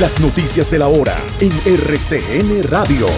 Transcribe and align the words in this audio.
Las 0.00 0.20
noticias 0.20 0.70
de 0.70 0.78
la 0.78 0.86
hora 0.86 1.16
en 1.40 1.50
RCN 1.50 2.62
Radio. 2.70 3.08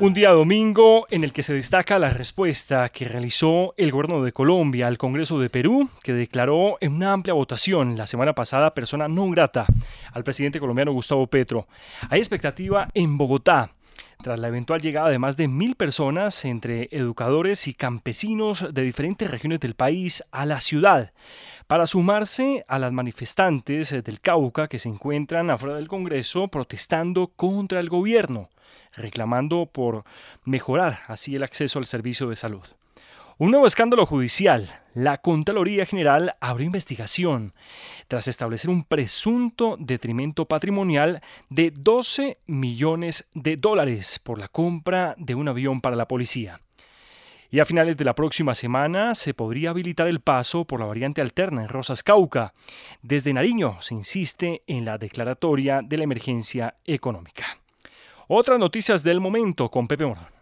Un 0.00 0.12
día 0.12 0.30
domingo 0.30 1.06
en 1.08 1.22
el 1.22 1.32
que 1.32 1.44
se 1.44 1.54
destaca 1.54 2.00
la 2.00 2.10
respuesta 2.10 2.88
que 2.88 3.04
realizó 3.04 3.74
el 3.76 3.92
gobierno 3.92 4.24
de 4.24 4.32
Colombia 4.32 4.88
al 4.88 4.98
Congreso 4.98 5.38
de 5.38 5.50
Perú, 5.50 5.88
que 6.02 6.14
declaró 6.14 6.78
en 6.80 6.94
una 6.94 7.12
amplia 7.12 7.34
votación 7.34 7.96
la 7.96 8.08
semana 8.08 8.34
pasada 8.34 8.74
persona 8.74 9.06
no 9.06 9.30
grata 9.30 9.66
al 10.12 10.24
presidente 10.24 10.58
colombiano 10.58 10.90
Gustavo 10.90 11.28
Petro. 11.28 11.68
Hay 12.08 12.18
expectativa 12.18 12.88
en 12.92 13.16
Bogotá 13.16 13.70
tras 14.22 14.38
la 14.38 14.48
eventual 14.48 14.80
llegada 14.80 15.08
de 15.08 15.18
más 15.18 15.36
de 15.36 15.48
mil 15.48 15.74
personas 15.74 16.44
entre 16.44 16.88
educadores 16.92 17.66
y 17.68 17.74
campesinos 17.74 18.72
de 18.72 18.82
diferentes 18.82 19.30
regiones 19.30 19.60
del 19.60 19.74
país 19.74 20.24
a 20.30 20.46
la 20.46 20.60
ciudad 20.60 21.12
para 21.66 21.86
sumarse 21.86 22.64
a 22.68 22.78
las 22.78 22.92
manifestantes 22.92 23.90
del 23.90 24.20
Cauca 24.20 24.68
que 24.68 24.78
se 24.78 24.88
encuentran 24.88 25.50
afuera 25.50 25.76
del 25.76 25.88
Congreso 25.88 26.48
protestando 26.48 27.28
contra 27.28 27.80
el 27.80 27.88
gobierno 27.88 28.50
reclamando 28.94 29.66
por 29.66 30.04
mejorar 30.44 30.98
así 31.06 31.36
el 31.36 31.42
acceso 31.42 31.78
al 31.78 31.86
servicio 31.86 32.28
de 32.28 32.36
salud. 32.36 32.64
Un 33.40 33.52
nuevo 33.52 33.66
escándalo 33.66 34.04
judicial. 34.04 34.68
La 34.92 35.16
Contraloría 35.16 35.86
General 35.86 36.36
abrió 36.42 36.66
investigación 36.66 37.54
tras 38.06 38.28
establecer 38.28 38.68
un 38.68 38.84
presunto 38.84 39.78
detrimento 39.80 40.44
patrimonial 40.44 41.22
de 41.48 41.70
12 41.70 42.36
millones 42.46 43.30
de 43.32 43.56
dólares 43.56 44.18
por 44.18 44.38
la 44.38 44.48
compra 44.48 45.14
de 45.16 45.34
un 45.34 45.48
avión 45.48 45.80
para 45.80 45.96
la 45.96 46.06
policía. 46.06 46.60
Y 47.50 47.60
a 47.60 47.64
finales 47.64 47.96
de 47.96 48.04
la 48.04 48.14
próxima 48.14 48.54
semana 48.54 49.14
se 49.14 49.32
podría 49.32 49.70
habilitar 49.70 50.06
el 50.06 50.20
paso 50.20 50.66
por 50.66 50.78
la 50.78 50.84
variante 50.84 51.22
alterna 51.22 51.62
en 51.62 51.68
Rosas 51.68 52.02
Cauca. 52.02 52.52
Desde 53.00 53.32
Nariño 53.32 53.80
se 53.80 53.94
insiste 53.94 54.64
en 54.66 54.84
la 54.84 54.98
declaratoria 54.98 55.80
de 55.82 55.96
la 55.96 56.04
emergencia 56.04 56.74
económica. 56.84 57.46
Otras 58.28 58.58
noticias 58.58 59.02
del 59.02 59.18
momento 59.18 59.70
con 59.70 59.86
Pepe 59.86 60.04
Morón. 60.04 60.39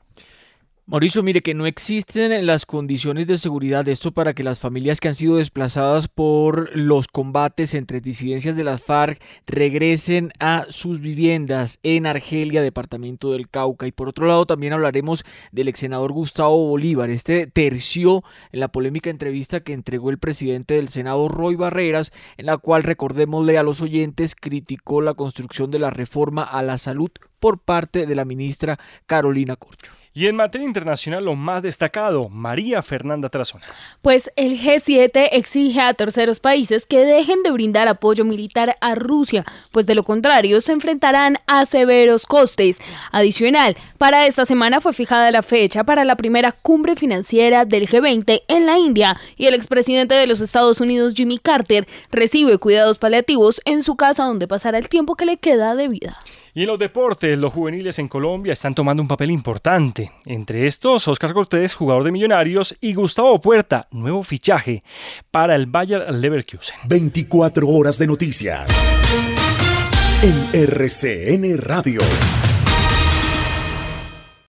Mauricio, 0.91 1.23
mire 1.23 1.43
que 1.43 1.53
no 1.53 1.67
existen 1.67 2.47
las 2.47 2.65
condiciones 2.65 3.27
de 3.27 3.37
seguridad 3.37 3.87
esto 3.89 4.13
para 4.13 4.33
que 4.33 4.43
las 4.43 4.59
familias 4.59 5.01
que 5.01 5.09
han 5.09 5.15
sido 5.15 5.37
desplazadas 5.37 6.09
por 6.09 6.75
los 6.75 7.09
combates 7.09 7.75
entre 7.75 8.01
disidencias 8.01 8.57
de 8.57 8.65
las 8.65 8.81
FARC 8.81 9.23
regresen 9.47 10.33
a 10.39 10.65
sus 10.71 11.01
viviendas 11.01 11.79
en 11.83 12.07
Argelia, 12.07 12.63
departamento 12.63 13.33
del 13.33 13.51
Cauca. 13.51 13.87
Y 13.87 13.93
por 13.93 14.09
otro 14.09 14.27
lado 14.27 14.47
también 14.47 14.73
hablaremos 14.73 15.25
del 15.53 15.69
ex 15.69 15.81
senador 15.81 16.13
Gustavo 16.13 16.57
Bolívar. 16.71 17.11
Este 17.11 17.47
terció 17.47 18.25
en 18.51 18.61
la 18.61 18.69
polémica 18.69 19.11
entrevista 19.11 19.61
que 19.61 19.75
entregó 19.75 20.09
el 20.09 20.17
presidente 20.17 20.73
del 20.73 20.89
Senado, 20.89 21.29
Roy 21.29 21.55
Barreras, 21.55 22.13
en 22.39 22.47
la 22.47 22.57
cual, 22.57 22.83
recordémosle 22.83 23.59
a 23.59 23.63
los 23.63 23.83
oyentes, 23.83 24.35
criticó 24.35 25.03
la 25.03 25.13
construcción 25.13 25.71
de 25.71 25.81
la 25.81 25.91
reforma 25.91 26.45
a 26.45 26.63
la 26.63 26.79
salud 26.79 27.11
por 27.41 27.59
parte 27.59 28.07
de 28.07 28.15
la 28.15 28.25
ministra 28.25 28.79
Carolina 29.07 29.57
Corcho. 29.57 29.93
Y 30.19 30.27
en 30.27 30.35
materia 30.35 30.67
internacional, 30.67 31.25
lo 31.25 31.37
más 31.37 31.63
destacado, 31.63 32.29
María 32.29 32.83
Fernanda 32.83 33.29
Trazona. 33.29 33.63
Pues 34.03 34.33
el 34.35 34.59
G7 34.59 35.29
exige 35.31 35.81
a 35.81 35.95
terceros 35.95 36.41
países 36.41 36.87
que 36.87 37.05
dejen 37.05 37.45
de 37.45 37.53
brindar 37.53 37.87
apoyo 37.87 38.25
militar 38.25 38.75
a 38.81 38.97
Rusia, 38.97 39.45
pues 39.71 39.87
de 39.87 39.95
lo 39.95 40.03
contrario 40.03 40.61
se 40.61 40.73
enfrentarán 40.73 41.37
a 41.47 41.65
severos 41.67 42.27
costes. 42.27 42.79
Adicional, 43.13 43.77
para 43.97 44.27
esta 44.27 44.45
semana 44.45 44.81
fue 44.81 44.93
fijada 44.93 45.31
la 45.31 45.43
fecha 45.43 45.85
para 45.85 46.05
la 46.05 46.17
primera 46.17 46.51
cumbre 46.51 46.97
financiera 46.97 47.65
del 47.65 47.87
G20 47.87 48.43
en 48.49 48.67
la 48.67 48.77
India 48.77 49.17
y 49.37 49.47
el 49.47 49.55
expresidente 49.55 50.17
de 50.17 50.27
los 50.27 50.41
Estados 50.41 50.81
Unidos, 50.81 51.15
Jimmy 51.15 51.39
Carter, 51.39 51.87
recibe 52.11 52.59
cuidados 52.59 52.99
paliativos 52.99 53.61
en 53.65 53.85
su 53.85 53.95
casa 53.95 54.25
donde 54.25 54.49
pasará 54.49 54.79
el 54.79 54.89
tiempo 54.89 55.15
que 55.15 55.27
le 55.27 55.37
queda 55.37 55.77
de 55.77 55.87
vida. 55.87 56.19
Y 56.59 56.63
en 56.63 56.67
los 56.67 56.79
deportes, 56.81 57.39
los 57.39 57.53
juveniles 57.53 58.01
en 58.01 58.09
Colombia 58.09 58.53
están 58.53 58.75
tomando 58.75 59.01
un 59.01 59.07
papel 59.07 59.31
importante. 59.31 60.08
Entre 60.27 60.67
estos, 60.67 61.09
Oscar 61.09 61.33
Cortés, 61.33 61.75
jugador 61.75 62.05
de 62.05 62.13
Millonarios, 62.13 62.77
y 62.81 62.95
Gustavo 62.95 63.41
Puerta, 63.41 63.89
nuevo 63.91 64.23
fichaje 64.23 64.83
para 65.31 65.55
el 65.55 65.67
Bayer 65.67 66.13
Leverkusen. 66.13 66.77
24 66.87 67.69
horas 67.69 67.99
de 67.99 68.07
noticias 68.07 68.67
en 70.23 70.49
RCN 70.53 71.59
Radio. 71.59 72.01